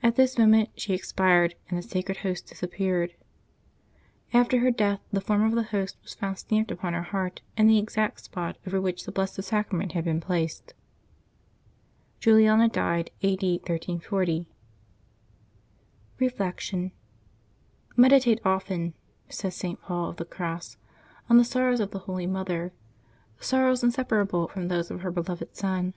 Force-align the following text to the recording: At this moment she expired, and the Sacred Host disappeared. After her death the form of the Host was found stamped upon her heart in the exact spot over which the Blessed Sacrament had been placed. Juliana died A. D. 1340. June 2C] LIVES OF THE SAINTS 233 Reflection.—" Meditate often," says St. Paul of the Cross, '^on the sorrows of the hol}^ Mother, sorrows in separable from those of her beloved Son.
At 0.00 0.14
this 0.14 0.38
moment 0.38 0.70
she 0.76 0.94
expired, 0.94 1.56
and 1.68 1.76
the 1.76 1.82
Sacred 1.82 2.18
Host 2.18 2.46
disappeared. 2.46 3.16
After 4.32 4.60
her 4.60 4.70
death 4.70 5.00
the 5.12 5.20
form 5.20 5.42
of 5.44 5.56
the 5.56 5.64
Host 5.74 5.96
was 6.04 6.14
found 6.14 6.38
stamped 6.38 6.70
upon 6.70 6.92
her 6.92 7.02
heart 7.02 7.40
in 7.56 7.66
the 7.66 7.76
exact 7.76 8.20
spot 8.20 8.58
over 8.64 8.80
which 8.80 9.04
the 9.06 9.10
Blessed 9.10 9.42
Sacrament 9.42 9.90
had 9.90 10.04
been 10.04 10.20
placed. 10.20 10.72
Juliana 12.20 12.68
died 12.68 13.10
A. 13.22 13.34
D. 13.34 13.54
1340. 13.56 14.02
June 14.06 14.44
2C] 14.44 14.46
LIVES 16.20 16.32
OF 16.32 16.38
THE 16.38 16.44
SAINTS 16.44 16.70
233 16.70 16.86
Reflection.—" 16.86 16.92
Meditate 17.96 18.40
often," 18.44 18.94
says 19.28 19.56
St. 19.56 19.82
Paul 19.82 20.10
of 20.10 20.16
the 20.18 20.24
Cross, 20.24 20.76
'^on 21.28 21.38
the 21.38 21.44
sorrows 21.44 21.80
of 21.80 21.90
the 21.90 21.98
hol}^ 22.02 22.28
Mother, 22.30 22.72
sorrows 23.40 23.82
in 23.82 23.90
separable 23.90 24.46
from 24.46 24.68
those 24.68 24.92
of 24.92 25.00
her 25.00 25.10
beloved 25.10 25.56
Son. 25.56 25.94